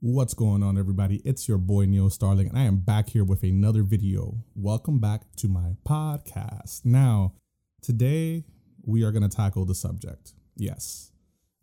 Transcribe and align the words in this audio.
What's 0.00 0.34
going 0.34 0.62
on, 0.62 0.76
everybody? 0.76 1.22
It's 1.24 1.48
your 1.48 1.56
boy 1.56 1.86
Neil 1.86 2.10
Starling, 2.10 2.48
and 2.48 2.58
I 2.58 2.64
am 2.64 2.76
back 2.76 3.08
here 3.08 3.24
with 3.24 3.42
another 3.42 3.82
video. 3.82 4.44
Welcome 4.54 4.98
back 4.98 5.22
to 5.36 5.48
my 5.48 5.76
podcast. 5.88 6.84
Now, 6.84 7.32
today 7.80 8.44
we 8.84 9.02
are 9.04 9.10
going 9.10 9.26
to 9.26 9.34
tackle 9.34 9.64
the 9.64 9.74
subject. 9.74 10.34
Yes, 10.54 11.12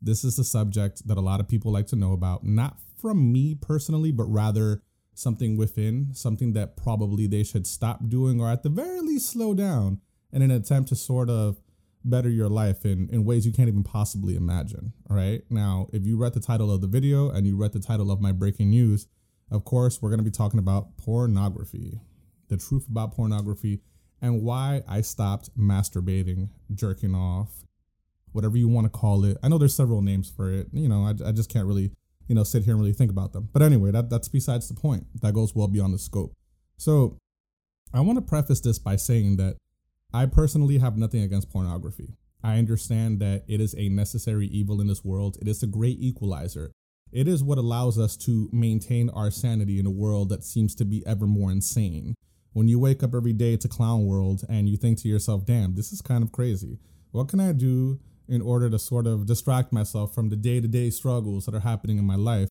this 0.02 0.24
is 0.24 0.36
the 0.36 0.44
subject 0.44 1.08
that 1.08 1.16
a 1.20 1.22
lot 1.22 1.42
of 1.42 1.48
people 1.48 1.72
like 1.72 1.86
to 1.88 1.96
know 1.96 2.12
about, 2.12 2.44
not 2.44 2.78
from 3.00 3.32
me 3.32 3.54
personally, 3.54 4.12
but 4.12 4.24
rather 4.24 4.81
something 5.13 5.56
within, 5.56 6.10
something 6.15 6.54
that 6.54 6.76
probably 6.76 7.28
they 7.28 7.44
should 7.44 7.68
stop 7.68 8.10
doing 8.10 8.42
or 8.42 8.50
at 8.50 8.63
the 8.63 8.70
very 8.70 9.02
least 9.02 9.29
slow 9.29 9.54
down 9.54 10.02
in 10.31 10.42
an 10.42 10.50
attempt 10.50 10.90
to 10.90 10.96
sort 10.96 11.29
of 11.29 11.62
better 12.04 12.29
your 12.29 12.49
life 12.49 12.85
in, 12.85 13.10
in 13.12 13.26
ways 13.26 13.46
you 13.46 13.54
can't 13.54 13.67
even 13.67 13.83
possibly 13.83 14.35
imagine. 14.35 14.94
All 15.10 15.15
right. 15.15 15.42
Now, 15.49 15.88
if 15.94 16.05
you 16.05 16.17
read 16.17 16.34
the 16.34 16.40
title 16.40 16.72
of 16.72 16.81
the 16.81 16.88
video 16.88 17.30
and 17.30 17.48
you 17.48 17.55
read 17.55 17.73
the 17.73 17.80
title 17.80 18.12
of 18.12 18.22
my 18.22 18.31
breaking 18.31 18.70
news, 18.70 19.08
of 19.52 19.66
course, 19.66 20.02
we're 20.02 20.09
going 20.09 20.20
to 20.20 20.23
be 20.23 20.31
talking 20.31 20.59
about 20.59 20.98
pornography, 20.98 22.02
the 22.49 22.57
truth 22.57 22.88
about 22.89 23.13
pornography, 23.13 23.81
and 24.21 24.41
why 24.41 24.81
I 24.88 25.02
stopped 25.02 25.55
masturbating, 25.57 26.49
jerking 26.73 27.13
off, 27.13 27.66
whatever 28.31 28.57
you 28.57 28.67
want 28.67 28.85
to 28.85 28.90
call 28.90 29.26
it. 29.26 29.38
I 29.43 29.49
know 29.49 29.57
there's 29.57 29.76
several 29.76 30.01
names 30.01 30.29
for 30.29 30.51
it. 30.51 30.67
You 30.71 30.88
know, 30.88 31.04
I, 31.04 31.29
I 31.29 31.31
just 31.31 31.49
can't 31.51 31.67
really, 31.67 31.91
you 32.27 32.35
know, 32.35 32.43
sit 32.43 32.63
here 32.63 32.73
and 32.73 32.81
really 32.81 32.93
think 32.93 33.12
about 33.12 33.34
them. 33.34 33.49
But 33.51 33.62
anyway, 33.62 33.91
that, 33.91 34.09
that's 34.09 34.27
besides 34.27 34.67
the 34.67 34.73
point. 34.73 35.05
That 35.21 35.34
goes 35.34 35.54
well 35.54 35.67
beyond 35.67 35.93
the 35.93 35.99
scope. 35.99 36.34
So 36.77 37.17
I 37.93 38.01
want 38.01 38.17
to 38.17 38.21
preface 38.21 38.62
this 38.62 38.79
by 38.79 38.95
saying 38.95 39.38
that 39.38 39.57
I 40.13 40.27
personally 40.27 40.77
have 40.77 40.98
nothing 40.98 41.23
against 41.23 41.49
pornography. 41.49 42.16
I 42.44 42.58
understand 42.58 43.20
that 43.20 43.45
it 43.48 43.59
is 43.59 43.73
a 43.77 43.90
necessary 43.90 44.48
evil 44.48 44.80
in 44.80 44.88
this 44.88 45.04
world. 45.04 45.38
It 45.41 45.48
is 45.48 45.63
a 45.63 45.67
great 45.67 45.98
equalizer. 45.99 46.71
It 47.12 47.27
is 47.27 47.44
what 47.44 47.58
allows 47.58 47.98
us 47.98 48.16
to 48.18 48.49
maintain 48.52 49.09
our 49.09 49.31
sanity 49.31 49.80
in 49.80 49.85
a 49.85 49.91
world 49.91 50.30
that 50.30 50.44
seems 50.44 50.76
to 50.76 50.85
be 50.85 51.04
ever 51.07 51.26
more 51.26 51.52
insane. 51.52 52.15
When 52.52 52.68
you 52.68 52.79
wake 52.79 53.02
up 53.02 53.15
every 53.15 53.34
day 53.34 53.57
to 53.57 53.68
clown 53.68 54.05
world 54.05 54.43
and 54.48 54.70
you 54.70 54.77
think 54.77 54.99
to 54.99 55.07
yourself, 55.07 55.46
damn, 55.46 55.76
this 55.76 55.91
is 55.91 56.02
kind 56.02 56.24
of 56.24 56.32
crazy. 56.32 56.80
What 57.12 57.27
can 57.27 57.40
I 57.40 57.52
do 57.52 57.99
in 58.27 58.41
order 58.41 58.70
to 58.70 58.77
sort 58.77 59.07
of 59.07 59.26
distract 59.26 59.74
myself 59.74 60.13
from 60.13 60.30
the 60.30 60.35
day 60.35 60.62
to 60.62 60.68
day 60.68 60.90
struggles 60.90 61.46
that 61.46 61.55
are 61.55 61.59
happening 61.62 61.98
in 61.98 62.05
my 62.05 62.15
life? 62.15 62.49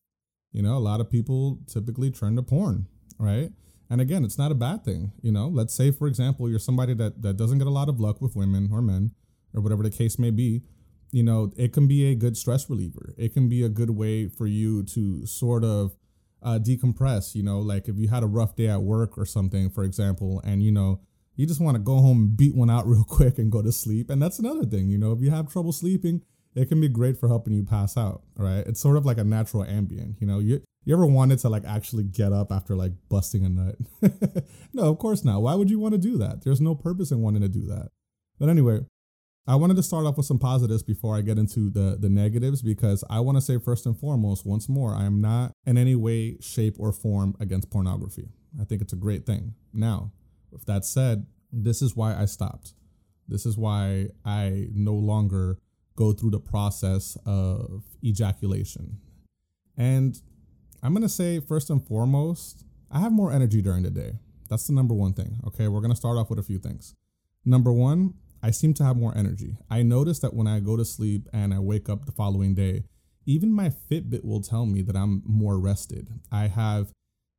You 0.51 0.61
know, 0.61 0.75
a 0.75 0.79
lot 0.79 0.99
of 0.99 1.09
people 1.09 1.59
typically 1.67 2.11
turn 2.11 2.35
to 2.35 2.43
porn, 2.43 2.87
right? 3.17 3.51
And 3.89 4.01
again, 4.01 4.23
it's 4.23 4.37
not 4.37 4.51
a 4.51 4.55
bad 4.55 4.83
thing. 4.83 5.11
You 5.21 5.31
know, 5.31 5.47
let's 5.47 5.73
say, 5.73 5.91
for 5.91 6.07
example, 6.07 6.49
you're 6.49 6.59
somebody 6.59 6.93
that, 6.95 7.21
that 7.21 7.37
doesn't 7.37 7.57
get 7.57 7.67
a 7.67 7.71
lot 7.71 7.89
of 7.89 7.99
luck 7.99 8.21
with 8.21 8.35
women 8.35 8.69
or 8.71 8.81
men 8.81 9.11
or 9.53 9.61
whatever 9.61 9.83
the 9.83 9.89
case 9.89 10.17
may 10.17 10.31
be. 10.31 10.63
You 11.11 11.23
know, 11.23 11.51
it 11.55 11.73
can 11.73 11.87
be 11.87 12.11
a 12.11 12.15
good 12.15 12.35
stress 12.37 12.69
reliever. 12.69 13.13
It 13.17 13.33
can 13.33 13.47
be 13.47 13.63
a 13.63 13.69
good 13.69 13.91
way 13.91 14.27
for 14.27 14.47
you 14.47 14.83
to 14.83 15.27
sort 15.27 15.63
of 15.63 15.95
uh, 16.41 16.59
decompress. 16.59 17.35
You 17.35 17.43
know, 17.43 17.59
like 17.59 17.87
if 17.87 17.97
you 17.97 18.07
had 18.07 18.23
a 18.23 18.27
rough 18.27 18.55
day 18.55 18.67
at 18.67 18.81
work 18.81 19.17
or 19.17 19.25
something, 19.25 19.69
for 19.69 19.83
example, 19.83 20.41
and 20.43 20.63
you 20.63 20.71
know, 20.71 21.01
you 21.35 21.45
just 21.45 21.61
want 21.61 21.75
to 21.75 21.81
go 21.81 21.97
home 21.97 22.19
and 22.19 22.37
beat 22.37 22.55
one 22.55 22.69
out 22.69 22.87
real 22.87 23.03
quick 23.03 23.37
and 23.37 23.51
go 23.51 23.61
to 23.61 23.71
sleep. 23.71 24.09
And 24.09 24.21
that's 24.21 24.39
another 24.39 24.65
thing, 24.65 24.89
you 24.89 24.97
know, 24.97 25.11
if 25.11 25.21
you 25.21 25.29
have 25.31 25.51
trouble 25.51 25.71
sleeping, 25.71 26.21
it 26.55 26.67
can 26.69 26.79
be 26.79 26.87
great 26.87 27.17
for 27.19 27.27
helping 27.27 27.53
you 27.53 27.63
pass 27.63 27.97
out, 27.97 28.21
right? 28.35 28.65
It's 28.67 28.79
sort 28.79 28.97
of 28.97 29.05
like 29.05 29.17
a 29.17 29.23
natural 29.23 29.63
Ambien, 29.63 30.15
you 30.19 30.27
know. 30.27 30.39
You 30.39 30.61
you 30.85 30.93
ever 30.93 31.05
wanted 31.05 31.39
to 31.39 31.49
like 31.49 31.65
actually 31.65 32.03
get 32.03 32.33
up 32.33 32.51
after 32.51 32.75
like 32.75 32.91
busting 33.09 33.45
a 33.45 33.49
nut? 33.49 33.75
no, 34.73 34.83
of 34.83 34.99
course 34.99 35.23
not. 35.23 35.41
Why 35.41 35.55
would 35.55 35.69
you 35.69 35.79
want 35.79 35.93
to 35.93 35.97
do 35.97 36.17
that? 36.17 36.43
There's 36.43 36.61
no 36.61 36.75
purpose 36.75 37.11
in 37.11 37.21
wanting 37.21 37.41
to 37.41 37.49
do 37.49 37.65
that. 37.67 37.89
But 38.39 38.49
anyway, 38.49 38.81
I 39.47 39.55
wanted 39.55 39.75
to 39.75 39.83
start 39.83 40.05
off 40.05 40.17
with 40.17 40.25
some 40.25 40.39
positives 40.39 40.83
before 40.83 41.17
I 41.17 41.21
get 41.21 41.37
into 41.37 41.69
the 41.69 41.97
the 41.99 42.09
negatives 42.09 42.61
because 42.61 43.03
I 43.09 43.19
want 43.19 43.37
to 43.37 43.41
say 43.41 43.57
first 43.57 43.85
and 43.85 43.97
foremost, 43.97 44.45
once 44.45 44.69
more, 44.69 44.95
I 44.95 45.05
am 45.05 45.21
not 45.21 45.51
in 45.65 45.77
any 45.77 45.95
way, 45.95 46.37
shape, 46.39 46.75
or 46.79 46.91
form 46.91 47.35
against 47.39 47.69
pornography. 47.69 48.29
I 48.59 48.65
think 48.65 48.81
it's 48.81 48.93
a 48.93 48.97
great 48.97 49.25
thing. 49.25 49.55
Now, 49.73 50.11
with 50.51 50.65
that 50.65 50.85
said, 50.85 51.25
this 51.51 51.81
is 51.81 51.95
why 51.95 52.15
I 52.15 52.25
stopped. 52.25 52.73
This 53.27 53.45
is 53.45 53.57
why 53.57 54.09
I 54.25 54.67
no 54.73 54.93
longer 54.93 55.59
go 55.95 56.13
through 56.13 56.31
the 56.31 56.39
process 56.39 57.17
of 57.25 57.83
ejaculation. 58.03 58.97
And 59.77 60.19
I'm 60.83 60.93
to 60.97 61.07
say, 61.07 61.39
first 61.39 61.69
and 61.69 61.81
foremost, 61.81 62.65
I 62.91 62.99
have 62.99 63.13
more 63.13 63.31
energy 63.31 63.61
during 63.61 63.83
the 63.83 63.89
day. 63.89 64.19
That's 64.49 64.67
the 64.67 64.73
number 64.73 64.93
one 64.93 65.13
thing. 65.13 65.39
Okay, 65.47 65.69
we're 65.69 65.79
to 65.91 65.95
start 65.95 66.17
off 66.17 66.29
with 66.29 66.39
a 66.39 66.43
few 66.43 66.59
things. 66.59 66.93
Number 67.45 67.71
one, 67.71 68.15
I 68.43 68.51
seem 68.51 68.73
to 68.75 68.83
have 68.83 68.97
more 68.97 69.17
energy. 69.17 69.55
I 69.69 69.81
notice 69.81 70.19
that 70.19 70.33
when 70.33 70.45
I 70.45 70.59
go 70.59 70.75
to 70.75 70.83
sleep 70.83 71.29
and 71.31 71.53
I 71.53 71.59
wake 71.59 71.87
up 71.87 72.05
the 72.05 72.11
following 72.11 72.53
day, 72.53 72.83
even 73.25 73.53
my 73.53 73.69
Fitbit 73.69 74.25
will 74.25 74.41
tell 74.41 74.65
me 74.65 74.81
that 74.81 74.97
I'm 74.97 75.23
more 75.25 75.57
rested. 75.57 76.09
I 76.29 76.47
have 76.47 76.91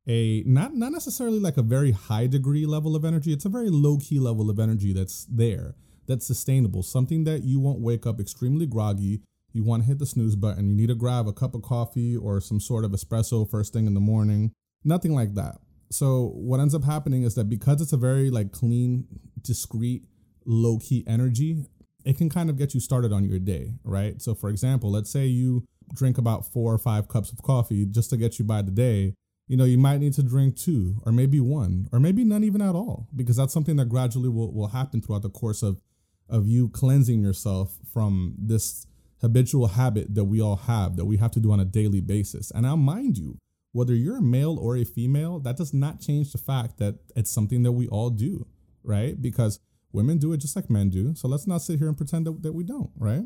a 0.07 0.41
not 0.47 0.73
not 0.73 0.91
necessarily 0.91 1.39
like 1.39 1.57
a 1.57 1.61
very 1.61 1.91
high 1.91 2.25
degree 2.25 2.65
level 2.65 2.95
of 2.95 3.05
energy. 3.05 3.31
It's 3.31 3.45
a 3.45 3.49
very 3.49 3.69
low 3.69 3.99
key 3.99 4.19
level 4.19 4.49
of 4.49 4.59
energy 4.59 4.91
that's 4.91 5.25
there, 5.25 5.75
that's 6.07 6.25
sustainable, 6.25 6.81
something 6.81 7.23
that 7.25 7.43
you 7.43 7.59
won't 7.59 7.79
wake 7.79 8.07
up 8.07 8.19
extremely 8.19 8.65
groggy 8.65 9.21
you 9.55 9.63
want 9.63 9.83
to 9.83 9.87
hit 9.87 9.99
the 9.99 10.05
snooze 10.05 10.35
button. 10.35 10.69
You 10.69 10.75
need 10.75 10.89
to 10.89 10.95
grab 10.95 11.27
a 11.27 11.33
cup 11.33 11.55
of 11.55 11.61
coffee 11.61 12.15
or 12.15 12.41
some 12.41 12.59
sort 12.59 12.83
of 12.83 12.91
espresso 12.91 13.49
first 13.49 13.71
thing 13.71 13.87
in 13.87 13.93
the 13.93 14.01
morning. 14.01 14.51
Nothing 14.83 15.15
like 15.15 15.33
that. 15.35 15.59
So 15.89 16.31
what 16.35 16.59
ends 16.59 16.75
up 16.75 16.83
happening 16.83 17.23
is 17.23 17.35
that 17.35 17.49
because 17.49 17.81
it's 17.81 17.93
a 17.93 17.97
very 17.97 18.29
like 18.29 18.51
clean, 18.51 19.07
discreet, 19.41 20.03
low 20.45 20.77
key 20.79 21.05
energy, 21.07 21.63
it 22.03 22.17
can 22.17 22.29
kind 22.29 22.49
of 22.49 22.57
get 22.57 22.73
you 22.73 22.81
started 22.81 23.13
on 23.13 23.23
your 23.23 23.39
day, 23.39 23.75
right? 23.85 24.21
So 24.21 24.35
for 24.35 24.49
example, 24.49 24.91
let's 24.91 25.09
say 25.09 25.25
you 25.25 25.63
drink 25.93 26.17
about 26.17 26.45
four 26.51 26.73
or 26.73 26.77
five 26.77 27.07
cups 27.07 27.31
of 27.31 27.41
coffee 27.41 27.85
just 27.85 28.09
to 28.09 28.17
get 28.17 28.37
you 28.37 28.43
by 28.43 28.61
the 28.61 28.71
day. 28.71 29.13
You 29.47 29.55
know, 29.55 29.63
you 29.63 29.77
might 29.77 29.99
need 29.99 30.13
to 30.13 30.23
drink 30.23 30.57
two 30.57 31.01
or 31.05 31.13
maybe 31.13 31.39
one 31.39 31.87
or 31.93 32.01
maybe 32.01 32.25
none 32.25 32.43
even 32.43 32.61
at 32.61 32.75
all 32.75 33.07
because 33.15 33.37
that's 33.37 33.53
something 33.53 33.77
that 33.77 33.87
gradually 33.87 34.27
will, 34.27 34.51
will 34.51 34.67
happen 34.67 35.01
throughout 35.01 35.21
the 35.21 35.29
course 35.29 35.63
of 35.63 35.79
of 36.27 36.47
you 36.47 36.67
cleansing 36.69 37.21
yourself 37.21 37.77
from 37.93 38.33
this 38.37 38.87
habitual 39.25 39.67
habit 39.67 40.13
that 40.13 40.25
we 40.25 40.39
all 40.39 40.55
have 40.55 40.95
that 40.97 41.05
we 41.05 41.17
have 41.17 41.31
to 41.31 41.39
do 41.39 41.51
on 41.51 41.59
a 41.59 41.65
daily 41.65 41.99
basis. 41.99 42.51
And 42.51 42.67
I'll 42.67 42.77
mind 42.77 43.17
you, 43.17 43.39
whether 43.71 43.95
you're 43.95 44.17
a 44.17 44.21
male 44.21 44.57
or 44.59 44.77
a 44.77 44.83
female, 44.83 45.39
that 45.39 45.57
does 45.57 45.73
not 45.73 45.99
change 45.99 46.31
the 46.31 46.37
fact 46.37 46.77
that 46.77 46.99
it's 47.15 47.31
something 47.31 47.63
that 47.63 47.71
we 47.71 47.87
all 47.87 48.11
do, 48.11 48.45
right? 48.83 49.19
Because 49.19 49.59
women 49.91 50.19
do 50.19 50.31
it 50.31 50.37
just 50.37 50.55
like 50.55 50.69
men 50.69 50.89
do. 50.89 51.15
So 51.15 51.27
let's 51.27 51.47
not 51.47 51.61
sit 51.61 51.79
here 51.79 51.87
and 51.87 51.97
pretend 51.97 52.27
that, 52.27 52.43
that 52.43 52.53
we 52.53 52.63
don't, 52.63 52.91
right? 52.95 53.23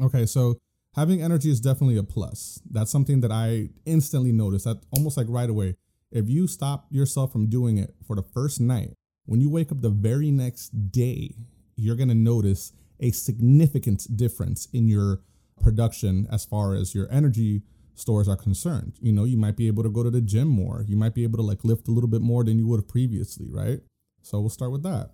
Okay, 0.00 0.26
so 0.26 0.58
having 0.94 1.20
energy 1.20 1.50
is 1.50 1.60
definitely 1.60 1.96
a 1.96 2.04
plus. 2.04 2.60
That's 2.70 2.90
something 2.90 3.20
that 3.22 3.32
I 3.32 3.70
instantly 3.84 4.32
noticed 4.32 4.64
that 4.64 4.80
almost 4.92 5.16
like 5.16 5.26
right 5.28 5.50
away. 5.50 5.74
If 6.12 6.28
you 6.28 6.46
stop 6.46 6.86
yourself 6.90 7.32
from 7.32 7.48
doing 7.48 7.78
it 7.78 7.94
for 8.06 8.14
the 8.14 8.22
first 8.22 8.60
night, 8.60 8.94
when 9.24 9.40
you 9.40 9.50
wake 9.50 9.72
up 9.72 9.80
the 9.80 9.90
very 9.90 10.30
next 10.30 10.68
day, 10.92 11.34
you're 11.76 11.96
gonna 11.96 12.14
notice 12.14 12.72
a 13.00 13.10
significant 13.10 14.16
difference 14.16 14.68
in 14.72 14.88
your 14.88 15.20
production 15.62 16.26
as 16.30 16.44
far 16.44 16.74
as 16.74 16.94
your 16.94 17.10
energy 17.10 17.62
stores 17.94 18.28
are 18.28 18.36
concerned. 18.36 18.94
You 19.00 19.12
know, 19.12 19.24
you 19.24 19.36
might 19.36 19.56
be 19.56 19.66
able 19.66 19.82
to 19.82 19.90
go 19.90 20.02
to 20.02 20.10
the 20.10 20.20
gym 20.20 20.48
more. 20.48 20.84
You 20.86 20.96
might 20.96 21.14
be 21.14 21.22
able 21.22 21.38
to 21.38 21.44
like 21.44 21.64
lift 21.64 21.88
a 21.88 21.90
little 21.90 22.08
bit 22.08 22.22
more 22.22 22.44
than 22.44 22.58
you 22.58 22.66
would 22.66 22.80
have 22.80 22.88
previously, 22.88 23.48
right? 23.50 23.80
So 24.22 24.40
we'll 24.40 24.50
start 24.50 24.72
with 24.72 24.82
that. 24.82 25.10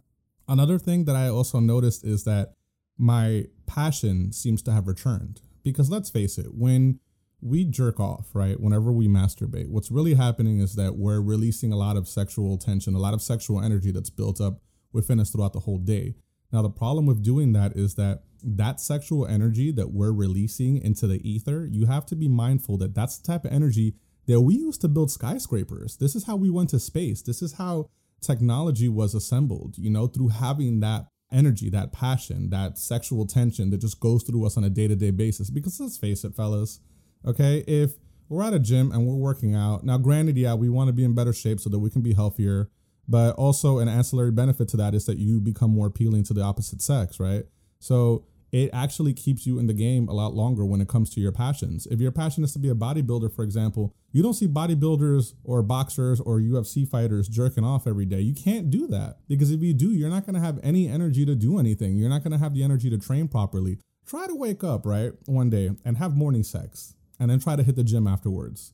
Another 0.46 0.78
thing 0.78 1.04
that 1.04 1.16
I 1.16 1.28
also 1.28 1.60
noticed 1.60 2.04
is 2.04 2.24
that 2.24 2.54
my 2.96 3.46
passion 3.66 4.32
seems 4.32 4.62
to 4.62 4.72
have 4.72 4.86
returned 4.86 5.40
because 5.62 5.90
let's 5.90 6.10
face 6.10 6.38
it, 6.38 6.54
when 6.54 7.00
we 7.40 7.64
jerk 7.64 8.00
off, 8.00 8.28
right? 8.32 8.58
Whenever 8.58 8.90
we 8.90 9.06
masturbate, 9.06 9.68
what's 9.68 9.90
really 9.90 10.14
happening 10.14 10.58
is 10.58 10.74
that 10.74 10.96
we're 10.96 11.20
releasing 11.20 11.72
a 11.72 11.76
lot 11.76 11.96
of 11.96 12.08
sexual 12.08 12.58
tension, 12.58 12.94
a 12.94 12.98
lot 12.98 13.14
of 13.14 13.22
sexual 13.22 13.60
energy 13.62 13.92
that's 13.92 14.10
built 14.10 14.40
up 14.40 14.60
within 14.92 15.20
us 15.20 15.30
throughout 15.30 15.52
the 15.52 15.60
whole 15.60 15.78
day. 15.78 16.14
Now, 16.50 16.62
the 16.62 16.70
problem 16.70 17.06
with 17.06 17.22
doing 17.22 17.52
that 17.52 17.76
is 17.76 17.94
that 17.94 18.22
that 18.42 18.80
sexual 18.80 19.26
energy 19.26 19.72
that 19.72 19.92
we're 19.92 20.12
releasing 20.12 20.78
into 20.78 21.06
the 21.06 21.28
ether, 21.28 21.66
you 21.70 21.86
have 21.86 22.06
to 22.06 22.16
be 22.16 22.28
mindful 22.28 22.78
that 22.78 22.94
that's 22.94 23.18
the 23.18 23.26
type 23.26 23.44
of 23.44 23.52
energy 23.52 23.94
that 24.26 24.40
we 24.40 24.54
use 24.54 24.78
to 24.78 24.88
build 24.88 25.10
skyscrapers. 25.10 25.96
This 25.96 26.14
is 26.14 26.26
how 26.26 26.36
we 26.36 26.50
went 26.50 26.70
to 26.70 26.78
space. 26.78 27.22
This 27.22 27.42
is 27.42 27.54
how 27.54 27.90
technology 28.20 28.88
was 28.88 29.14
assembled, 29.14 29.76
you 29.78 29.90
know, 29.90 30.06
through 30.06 30.28
having 30.28 30.80
that 30.80 31.06
energy, 31.32 31.70
that 31.70 31.92
passion, 31.92 32.50
that 32.50 32.78
sexual 32.78 33.26
tension 33.26 33.70
that 33.70 33.80
just 33.80 34.00
goes 34.00 34.22
through 34.22 34.46
us 34.46 34.56
on 34.56 34.64
a 34.64 34.70
day 34.70 34.88
to 34.88 34.96
day 34.96 35.10
basis. 35.10 35.50
Because 35.50 35.78
let's 35.80 35.96
face 35.96 36.24
it, 36.24 36.34
fellas, 36.34 36.80
okay, 37.26 37.64
if 37.66 37.92
we're 38.28 38.42
at 38.42 38.54
a 38.54 38.58
gym 38.58 38.92
and 38.92 39.06
we're 39.06 39.14
working 39.14 39.54
out, 39.54 39.84
now, 39.84 39.98
granted, 39.98 40.36
yeah, 40.36 40.54
we 40.54 40.68
want 40.68 40.88
to 40.88 40.92
be 40.92 41.04
in 41.04 41.14
better 41.14 41.32
shape 41.32 41.60
so 41.60 41.70
that 41.70 41.78
we 41.78 41.90
can 41.90 42.02
be 42.02 42.14
healthier. 42.14 42.70
But 43.10 43.36
also, 43.36 43.78
an 43.78 43.88
ancillary 43.88 44.32
benefit 44.32 44.68
to 44.68 44.76
that 44.76 44.94
is 44.94 45.06
that 45.06 45.16
you 45.16 45.40
become 45.40 45.70
more 45.70 45.86
appealing 45.86 46.24
to 46.24 46.34
the 46.34 46.42
opposite 46.42 46.82
sex, 46.82 47.18
right? 47.18 47.44
So 47.80 48.24
it 48.50 48.70
actually 48.72 49.12
keeps 49.12 49.46
you 49.46 49.58
in 49.58 49.66
the 49.66 49.74
game 49.74 50.08
a 50.08 50.12
lot 50.12 50.34
longer 50.34 50.64
when 50.64 50.80
it 50.80 50.88
comes 50.88 51.10
to 51.10 51.20
your 51.20 51.32
passions. 51.32 51.86
If 51.90 52.00
your 52.00 52.12
passion 52.12 52.42
is 52.44 52.52
to 52.54 52.58
be 52.58 52.70
a 52.70 52.74
bodybuilder, 52.74 53.34
for 53.34 53.42
example, 53.42 53.92
you 54.10 54.22
don't 54.22 54.34
see 54.34 54.48
bodybuilders 54.48 55.34
or 55.44 55.62
boxers 55.62 56.18
or 56.18 56.40
UFC 56.40 56.88
fighters 56.88 57.28
jerking 57.28 57.64
off 57.64 57.86
every 57.86 58.06
day. 58.06 58.20
You 58.20 58.34
can't 58.34 58.70
do 58.70 58.86
that 58.86 59.18
because 59.28 59.50
if 59.50 59.60
you 59.62 59.74
do, 59.74 59.90
you're 59.90 60.08
not 60.08 60.24
going 60.24 60.34
to 60.34 60.40
have 60.40 60.58
any 60.62 60.88
energy 60.88 61.26
to 61.26 61.34
do 61.34 61.58
anything. 61.58 61.96
You're 61.96 62.08
not 62.08 62.24
going 62.24 62.32
to 62.32 62.38
have 62.38 62.54
the 62.54 62.62
energy 62.62 62.88
to 62.88 62.98
train 62.98 63.28
properly. 63.28 63.78
Try 64.06 64.26
to 64.26 64.34
wake 64.34 64.64
up, 64.64 64.86
right, 64.86 65.12
one 65.26 65.50
day 65.50 65.70
and 65.84 65.98
have 65.98 66.16
morning 66.16 66.42
sex 66.42 66.94
and 67.20 67.30
then 67.30 67.40
try 67.40 67.54
to 67.54 67.62
hit 67.62 67.76
the 67.76 67.84
gym 67.84 68.06
afterwards. 68.06 68.72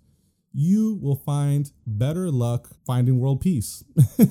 you 0.52 1.00
will 1.02 1.16
find 1.16 1.72
better 1.86 2.30
luck 2.30 2.70
finding 2.86 3.18
world 3.18 3.40
peace. 3.40 3.82